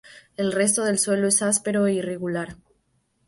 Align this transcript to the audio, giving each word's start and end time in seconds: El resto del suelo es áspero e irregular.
El 0.35 0.51
resto 0.51 0.83
del 0.83 0.97
suelo 0.97 1.27
es 1.27 1.43
áspero 1.43 1.85
e 1.85 1.93
irregular. 1.93 2.57